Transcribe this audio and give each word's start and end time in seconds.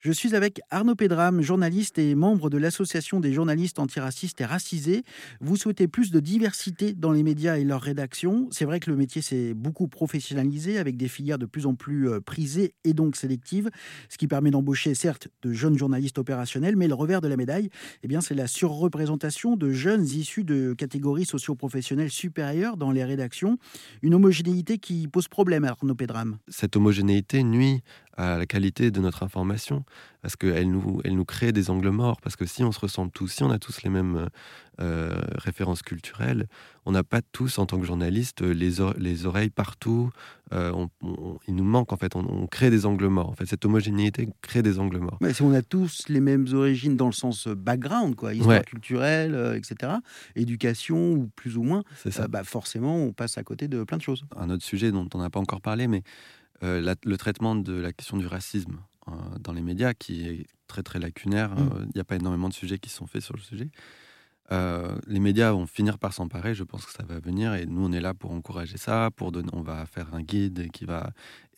Je 0.00 0.12
suis 0.12 0.36
avec 0.36 0.60
Arnaud 0.70 0.94
Pédram, 0.94 1.42
journaliste 1.42 1.98
et 1.98 2.14
membre 2.14 2.50
de 2.50 2.56
l'Association 2.56 3.18
des 3.18 3.32
journalistes 3.32 3.80
antiracistes 3.80 4.40
et 4.40 4.44
racisés. 4.44 5.02
Vous 5.40 5.56
souhaitez 5.56 5.88
plus 5.88 6.12
de 6.12 6.20
diversité 6.20 6.94
dans 6.94 7.10
les 7.10 7.24
médias 7.24 7.58
et 7.58 7.64
leurs 7.64 7.80
rédactions. 7.80 8.46
C'est 8.52 8.64
vrai 8.64 8.78
que 8.78 8.92
le 8.92 8.96
métier 8.96 9.22
s'est 9.22 9.54
beaucoup 9.54 9.88
professionnalisé 9.88 10.78
avec 10.78 10.96
des 10.96 11.08
filières 11.08 11.38
de 11.38 11.46
plus 11.46 11.66
en 11.66 11.74
plus 11.74 12.08
euh, 12.08 12.20
prisées 12.20 12.74
et 12.84 12.94
donc 12.94 13.16
sélectives, 13.16 13.70
ce 14.08 14.18
qui 14.18 14.28
permet 14.28 14.52
d'embaucher 14.52 14.94
certes 14.94 15.26
de 15.42 15.52
jeunes 15.52 15.76
journalistes 15.76 16.18
opérationnels, 16.18 16.76
mais 16.76 16.86
le 16.86 16.94
revers 16.94 17.20
de 17.20 17.26
la 17.26 17.36
médaille, 17.36 17.68
eh 18.04 18.06
bien, 18.06 18.20
c'est 18.20 18.36
la 18.36 18.46
surreprésentation 18.46 19.56
de 19.56 19.72
jeunes 19.72 20.04
issus 20.04 20.44
de 20.44 20.74
catégories 20.74 21.26
socio-professionnelles 21.26 22.12
supérieures 22.12 22.76
dans 22.76 22.92
les 22.92 23.02
rédactions. 23.02 23.58
Une 24.02 24.14
homogénéité 24.14 24.78
qui 24.78 25.08
pose 25.08 25.26
problème 25.26 25.64
à 25.64 25.70
Arnaud 25.70 25.96
Pédram. 25.96 26.38
Cette 26.46 26.76
homogénéité 26.76 27.42
nuit 27.42 27.82
à 28.18 28.36
la 28.36 28.46
qualité 28.46 28.90
de 28.90 29.00
notre 29.00 29.22
information, 29.22 29.84
parce 30.22 30.34
qu'elle 30.34 30.68
nous, 30.68 31.00
elle 31.04 31.14
nous 31.14 31.24
crée 31.24 31.52
des 31.52 31.70
angles 31.70 31.90
morts, 31.90 32.20
parce 32.20 32.34
que 32.34 32.46
si 32.46 32.64
on 32.64 32.72
se 32.72 32.80
ressemble 32.80 33.12
tous, 33.12 33.28
si 33.28 33.44
on 33.44 33.50
a 33.50 33.60
tous 33.60 33.82
les 33.84 33.90
mêmes 33.90 34.28
euh, 34.80 35.20
références 35.36 35.82
culturelles, 35.82 36.48
on 36.84 36.90
n'a 36.90 37.04
pas 37.04 37.22
tous, 37.22 37.60
en 37.60 37.66
tant 37.66 37.78
que 37.78 37.86
journaliste, 37.86 38.40
les, 38.40 38.72
les 38.98 39.26
oreilles 39.26 39.50
partout, 39.50 40.10
euh, 40.52 40.86
il 41.46 41.54
nous 41.54 41.62
manque 41.62 41.92
en 41.92 41.96
fait, 41.96 42.16
on, 42.16 42.48
crée 42.48 42.70
des 42.70 42.86
angles 42.86 43.06
morts. 43.06 43.28
En 43.28 43.34
fait, 43.34 43.46
cette 43.46 43.64
homogénéité 43.64 44.28
crée 44.42 44.62
des 44.62 44.80
angles 44.80 44.98
morts. 44.98 45.18
Mais 45.20 45.32
si 45.32 45.42
on 45.42 45.52
a 45.52 45.62
tous 45.62 46.08
les 46.08 46.20
mêmes 46.20 46.48
origines 46.52 46.96
dans 46.96 47.06
le 47.06 47.12
sens 47.12 47.46
euh, 47.46 47.54
background, 47.54 48.16
quoi, 48.16 48.34
histoire 48.34 48.64
culturelle, 48.64 49.54
etc., 49.56 49.92
éducation 50.34 51.12
ou 51.12 51.30
plus 51.36 51.56
ou 51.56 51.62
moins, 51.62 51.84
ça. 52.10 52.26
bah 52.26 52.42
forcément, 52.42 52.96
on 52.96 53.12
passe 53.12 53.38
à 53.38 53.44
côté 53.44 53.68
de 53.68 53.84
plein 53.84 53.98
de 53.98 54.02
choses. 54.02 54.24
Un 54.36 54.50
autre 54.50 54.64
sujet 54.64 54.90
dont 54.90 55.08
on 55.14 55.18
n'a 55.18 55.30
pas 55.30 55.38
encore 55.38 55.60
parlé, 55.60 55.86
mais 55.86 56.02
euh, 56.62 56.94
le 57.04 57.16
traitement 57.16 57.54
de 57.54 57.72
la 57.72 57.92
question 57.92 58.16
du 58.16 58.26
racisme 58.26 58.78
euh, 59.08 59.12
dans 59.40 59.52
les 59.52 59.62
médias, 59.62 59.94
qui 59.94 60.26
est 60.26 60.46
très 60.66 60.82
très 60.82 60.98
lacunaire. 60.98 61.50
Mm. 61.50 61.58
Euh, 61.58 61.84
il 61.84 61.92
n'y 61.94 62.00
a 62.00 62.04
pas 62.04 62.16
énormément 62.16 62.48
de 62.48 62.54
sujets 62.54 62.78
qui 62.78 62.90
sont 62.90 63.06
faits 63.06 63.22
sur 63.22 63.36
le 63.36 63.42
sujet. 63.42 63.70
les 65.06 65.20
médias 65.20 65.52
vont 65.52 65.66
finir 65.66 65.98
par 65.98 66.12
s'emparer, 66.12 66.54
je 66.54 66.64
pense 66.64 66.86
que 66.86 66.92
ça 66.92 67.04
va 67.04 67.20
venir, 67.20 67.54
et 67.54 67.66
nous 67.66 67.84
on 67.84 67.92
est 67.92 68.00
là 68.00 68.14
pour 68.14 68.32
encourager 68.32 68.78
ça, 68.78 69.10
pour 69.14 69.30
donner, 69.30 69.50
on 69.52 69.62
va 69.62 69.84
faire 69.86 70.14
un 70.14 70.22
guide 70.22 70.70
qui 70.70 70.84
va 70.86 71.10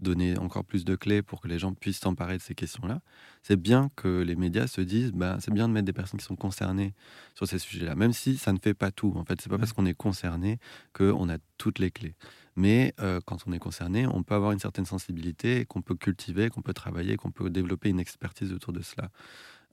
donner 0.00 0.38
encore 0.38 0.64
plus 0.64 0.84
de 0.84 0.96
clés 0.96 1.22
pour 1.22 1.40
que 1.40 1.48
les 1.48 1.58
gens 1.58 1.72
puissent 1.72 2.00
s'emparer 2.00 2.36
de 2.36 2.42
ces 2.42 2.54
questions-là. 2.54 3.00
C'est 3.42 3.56
bien 3.56 3.90
que 3.96 4.22
les 4.22 4.36
médias 4.36 4.66
se 4.66 4.80
disent, 4.80 5.12
ben, 5.12 5.38
c'est 5.40 5.52
bien 5.52 5.68
de 5.68 5.72
mettre 5.72 5.86
des 5.86 5.92
personnes 5.92 6.18
qui 6.18 6.26
sont 6.26 6.36
concernées 6.36 6.94
sur 7.34 7.46
ces 7.46 7.58
sujets-là, 7.58 7.94
même 7.94 8.12
si 8.12 8.36
ça 8.36 8.52
ne 8.52 8.58
fait 8.58 8.74
pas 8.74 8.90
tout. 8.90 9.12
En 9.16 9.24
fait, 9.24 9.40
c'est 9.40 9.48
pas 9.48 9.58
parce 9.58 9.72
qu'on 9.72 9.86
est 9.86 9.94
concerné 9.94 10.58
qu'on 10.92 11.28
a 11.28 11.38
toutes 11.58 11.78
les 11.78 11.90
clés. 11.90 12.14
Mais 12.56 12.94
euh, 13.00 13.20
quand 13.24 13.38
on 13.46 13.52
est 13.52 13.58
concerné, 13.58 14.06
on 14.06 14.22
peut 14.22 14.34
avoir 14.34 14.52
une 14.52 14.58
certaine 14.58 14.84
sensibilité 14.84 15.64
qu'on 15.66 15.82
peut 15.82 15.94
cultiver, 15.94 16.50
qu'on 16.50 16.62
peut 16.62 16.74
travailler, 16.74 17.16
qu'on 17.16 17.30
peut 17.30 17.50
développer 17.50 17.88
une 17.88 18.00
expertise 18.00 18.52
autour 18.52 18.72
de 18.72 18.82
cela. 18.82 19.10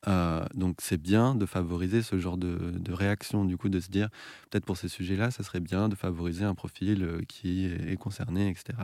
Euh, 0.08 0.44
donc 0.56 0.78
c'est 0.82 1.00
bien 1.00 1.36
de 1.36 1.46
favoriser 1.46 2.02
ce 2.02 2.18
genre 2.18 2.38
de, 2.38 2.92
réaction, 2.92 3.46
du 3.46 3.56
coup, 3.58 3.70
de 3.70 3.80
se 3.80 3.90
dire, 3.90 4.10
peut-être 4.50 4.66
pour 4.66 4.78
ces 4.78 4.88
sujets-là, 4.88 5.30
ça 5.30 5.44
serait 5.44 5.60
bien 5.60 5.90
de 5.90 5.96
favoriser 5.96 6.44
un 6.44 6.56
profil 6.56 7.04
euh, 7.04 7.22
qui 7.28 7.66
est 7.66 7.98
concerné, 7.98 8.50
etc. 8.50 8.78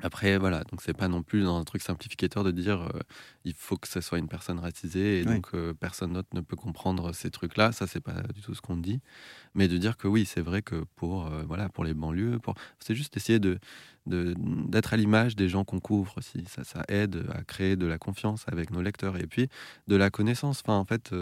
Après, 0.00 0.38
voilà, 0.38 0.62
donc 0.62 0.80
c'est 0.80 0.96
pas 0.96 1.08
non 1.08 1.24
plus 1.24 1.42
dans 1.42 1.58
un 1.58 1.64
truc 1.64 1.82
simplificateur 1.82 2.44
de 2.44 2.52
dire 2.52 2.82
euh, 2.82 3.00
il 3.44 3.52
faut 3.52 3.76
que 3.76 3.88
ce 3.88 4.00
soit 4.00 4.18
une 4.18 4.28
personne 4.28 4.60
racisée 4.60 5.18
et 5.20 5.24
donc 5.24 5.48
euh, 5.54 5.74
personne 5.74 6.12
d'autre 6.12 6.28
ne 6.34 6.40
peut 6.40 6.54
comprendre 6.54 7.12
ces 7.12 7.32
trucs-là. 7.32 7.72
Ça, 7.72 7.88
c'est 7.88 8.00
pas 8.00 8.22
du 8.32 8.40
tout 8.40 8.54
ce 8.54 8.60
qu'on 8.60 8.76
dit. 8.76 9.00
Mais 9.54 9.66
de 9.66 9.76
dire 9.76 9.96
que 9.96 10.06
oui, 10.06 10.24
c'est 10.24 10.40
vrai 10.40 10.62
que 10.62 10.84
pour, 10.94 11.26
euh, 11.26 11.42
voilà, 11.48 11.68
pour 11.68 11.82
les 11.82 11.94
banlieues, 11.94 12.38
pour... 12.38 12.54
c'est 12.78 12.94
juste 12.94 13.16
essayer 13.16 13.40
de, 13.40 13.58
d'être 14.06 14.94
à 14.94 14.96
l'image 14.96 15.34
des 15.34 15.48
gens 15.48 15.64
qu'on 15.64 15.80
couvre 15.80 16.14
aussi. 16.18 16.44
Ça, 16.46 16.62
ça 16.62 16.84
aide 16.86 17.26
à 17.34 17.42
créer 17.42 17.74
de 17.74 17.86
la 17.86 17.98
confiance 17.98 18.44
avec 18.46 18.70
nos 18.70 18.82
lecteurs 18.82 19.16
et 19.16 19.26
puis 19.26 19.48
de 19.88 19.96
la 19.96 20.10
connaissance. 20.10 20.62
Enfin, 20.64 20.76
en 20.76 20.84
fait 20.84 21.12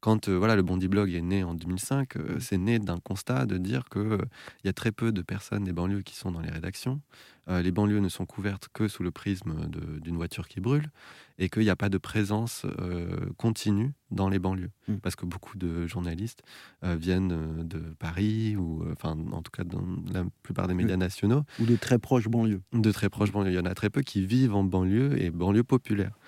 quand 0.00 0.28
voilà, 0.28 0.56
le 0.56 0.62
Bondi 0.62 0.88
Blog 0.88 1.12
est 1.12 1.22
né 1.22 1.42
en 1.42 1.54
2005, 1.54 2.14
c'est 2.40 2.58
né 2.58 2.78
d'un 2.78 2.98
constat 2.98 3.46
de 3.46 3.58
dire 3.58 3.84
qu'il 3.90 4.18
il 4.62 4.66
y 4.66 4.70
a 4.70 4.72
très 4.72 4.92
peu 4.92 5.12
de 5.12 5.22
personnes 5.22 5.64
des 5.64 5.72
banlieues 5.72 6.02
qui 6.02 6.14
sont 6.14 6.30
dans 6.30 6.40
les 6.40 6.50
rédactions. 6.50 7.00
Euh, 7.48 7.62
les 7.62 7.72
banlieues 7.72 8.00
ne 8.00 8.08
sont 8.08 8.26
couvertes 8.26 8.68
que 8.72 8.88
sous 8.88 9.02
le 9.02 9.10
prisme 9.10 9.68
d'une 10.02 10.16
voiture 10.16 10.48
qui 10.48 10.60
brûle 10.60 10.90
et 11.38 11.48
qu'il 11.48 11.62
n'y 11.62 11.70
a 11.70 11.76
pas 11.76 11.88
de 11.88 11.98
présence 11.98 12.66
euh, 12.80 13.30
continue 13.36 13.92
dans 14.10 14.28
les 14.28 14.38
banlieues. 14.38 14.70
Mmh. 14.88 14.96
Parce 14.96 15.16
que 15.16 15.24
beaucoup 15.24 15.56
de 15.56 15.86
journalistes 15.86 16.42
euh, 16.84 16.96
viennent 16.96 17.66
de 17.66 17.78
Paris, 17.98 18.56
ou 18.56 18.84
enfin, 18.92 19.16
en 19.32 19.42
tout 19.42 19.50
cas 19.50 19.64
dans 19.64 19.82
la 20.12 20.24
plupart 20.42 20.68
des 20.68 20.74
médias 20.74 20.96
nationaux. 20.96 21.44
Ou 21.60 21.64
de 21.64 21.76
très 21.76 21.98
proches 21.98 22.28
banlieues. 22.28 22.60
De 22.72 22.92
très 22.92 23.08
proches 23.08 23.32
banlieues. 23.32 23.52
Il 23.52 23.56
y 23.56 23.60
en 23.60 23.64
a 23.64 23.74
très 23.74 23.90
peu 23.90 24.02
qui 24.02 24.24
vivent 24.24 24.54
en 24.54 24.64
banlieue 24.64 25.20
et 25.22 25.30
banlieue 25.30 25.64
populaire. 25.64 26.18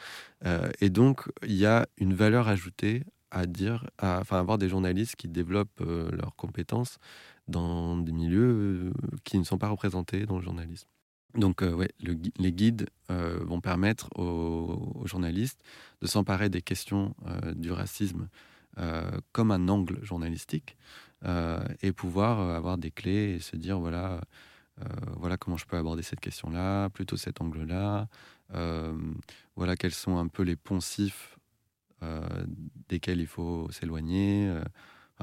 et 0.81 0.89
donc, 0.89 1.29
il 1.43 1.55
y 1.55 1.67
a 1.67 1.87
une 1.99 2.15
valeur 2.15 2.49
ajoutée 2.49 3.05
à 3.31 3.47
dire, 3.47 3.89
à, 3.99 4.21
enfin, 4.21 4.39
avoir 4.39 4.59
des 4.59 4.69
journalistes 4.69 5.17
qui 5.17 5.29
développent 5.29 5.81
leurs 5.81 6.35
compétences 6.37 6.99
dans 7.49 7.97
des 7.97 8.13
milieux 8.13 8.93
qui 9.25 9.39
ne 9.39 9.45
sont 9.45 9.59
pas 9.59 9.69
représentés 9.69 10.27
dans 10.27 10.37
le 10.37 10.43
journalisme. 10.43 10.89
Donc, 11.35 11.63
euh, 11.63 11.73
ouais, 11.73 11.91
les 12.01 12.53
guides 12.53 12.89
euh, 13.11 13.39
vont 13.45 13.61
permettre 13.61 14.09
aux, 14.19 15.07
journalistes 15.07 15.61
de 16.03 16.07
s'emparer 16.07 16.49
des 16.49 16.63
questions 16.63 17.15
euh, 17.27 17.55
du 17.55 17.73
racisme 17.73 18.29
comme 19.33 19.51
un 19.51 19.69
angle 19.69 20.03
journalistique 20.03 20.79
et 21.83 21.93
pouvoir 21.93 22.41
avoir 22.41 22.79
des 22.79 22.91
clés 22.91 23.35
et 23.35 23.39
se 23.41 23.57
dire 23.57 23.79
voilà, 23.79 24.23
voilà 25.17 25.37
comment 25.37 25.59
je 25.59 25.67
peux 25.67 25.77
aborder 25.77 26.03
cette 26.03 26.21
question-là, 26.21 26.89
plutôt 26.89 27.17
cet 27.19 27.43
angle-là. 27.43 28.09
voilà 29.57 29.77
quels 29.77 29.93
sont 29.93 30.17
un 30.17 30.29
peu 30.29 30.45
les 30.45 30.57
poncifs 30.57 31.37
desquels 32.89 33.21
il 33.21 33.27
faut 33.27 33.71
s'éloigner. 33.71 34.53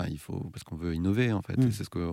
il 0.09 0.19
faut 0.19 0.49
parce 0.51 0.63
qu'on 0.63 0.75
veut 0.75 0.93
innover 0.95 1.31
en 1.33 1.41
fait. 1.41 1.57
Mmh. 1.57 1.71
C'est 1.71 1.83
ce 1.83 1.89
que 1.89 2.11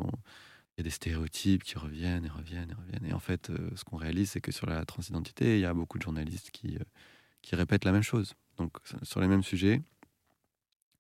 il 0.76 0.80
y 0.80 0.82
a 0.82 0.84
des 0.84 0.90
stéréotypes 0.90 1.62
qui 1.62 1.78
reviennent 1.78 2.24
et 2.24 2.28
reviennent 2.28 2.70
et 2.70 2.74
reviennent. 2.74 3.06
Et 3.06 3.12
en 3.12 3.20
fait, 3.20 3.50
euh, 3.50 3.70
ce 3.76 3.84
qu'on 3.84 3.96
réalise, 3.96 4.30
c'est 4.30 4.40
que 4.40 4.50
sur 4.50 4.66
la 4.66 4.84
transidentité, 4.84 5.56
il 5.56 5.60
y 5.60 5.64
a 5.64 5.72
beaucoup 5.72 5.98
de 5.98 6.02
journalistes 6.02 6.50
qui, 6.50 6.76
euh, 6.76 6.84
qui 7.42 7.54
répètent 7.54 7.84
la 7.84 7.92
même 7.92 8.02
chose. 8.02 8.34
Donc, 8.58 8.72
sur 9.02 9.20
les 9.20 9.28
mêmes 9.28 9.44
sujets 9.44 9.82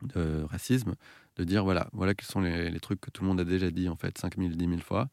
de 0.02 0.42
racisme, 0.44 0.94
de 1.36 1.44
dire 1.44 1.64
voilà, 1.64 1.88
voilà 1.92 2.14
quels 2.14 2.28
sont 2.28 2.40
les, 2.40 2.78
trucs 2.78 3.00
que 3.00 3.10
tout 3.10 3.22
le 3.22 3.28
monde 3.28 3.40
a 3.40 3.44
déjà 3.44 3.70
dit, 3.70 3.88
en 3.88 3.96
fait, 3.96 4.16
5000, 4.16 4.56
10 4.56 4.68
000 4.68 4.80
fois. 4.80 5.08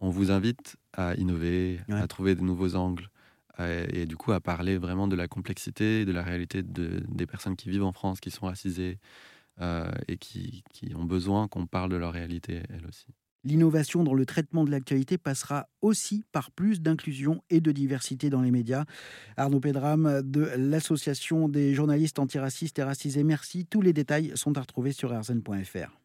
On 0.00 0.10
vous 0.10 0.32
invite 0.32 0.76
à 0.92 1.14
innover, 1.14 1.80
à 1.88 2.06
trouver 2.08 2.34
de 2.34 2.40
nouveaux 2.40 2.74
angles, 2.74 3.08
et 3.58 4.06
du 4.06 4.16
coup 4.16 4.32
à 4.32 4.40
parler 4.40 4.76
vraiment 4.76 5.08
de 5.08 5.16
la 5.16 5.28
complexité, 5.28 6.04
de 6.04 6.12
la 6.12 6.22
réalité 6.22 6.62
de, 6.62 7.02
des 7.08 7.26
personnes 7.26 7.56
qui 7.56 7.70
vivent 7.70 7.84
en 7.84 7.92
France, 7.92 8.20
qui 8.20 8.30
sont 8.30 8.46
racisées, 8.46 8.98
euh, 9.62 9.90
et 10.06 10.18
qui, 10.18 10.62
ont 10.94 11.04
besoin 11.04 11.48
qu'on 11.48 11.66
parle 11.66 11.90
de 11.90 11.96
leur 11.96 12.12
réalité, 12.12 12.62
elles 12.68 12.86
aussi. 12.86 13.06
L'innovation 13.42 14.04
dans 14.04 14.12
le 14.12 14.26
traitement 14.26 14.64
de 14.64 14.70
l'actualité 14.70 15.16
passera 15.16 15.68
aussi 15.80 16.24
par 16.30 16.50
plus 16.50 16.82
d'inclusion 16.82 17.42
et 17.48 17.62
de 17.62 17.72
diversité 17.72 18.28
dans 18.28 18.42
les 18.42 18.50
médias. 18.50 18.84
Arnaud 19.38 19.60
Pédram 19.60 20.20
de 20.22 20.50
l'Association 20.58 21.48
des 21.48 21.72
journalistes 21.72 22.18
antiracistes 22.18 22.78
et 22.78 22.82
racisés, 22.82 23.24
merci. 23.24 23.64
Tous 23.64 23.80
les 23.80 23.94
détails 23.94 24.32
sont 24.34 24.58
à 24.58 24.60
retrouver 24.60 24.92
sur 24.92 25.10
rzn.fr. 25.10 25.98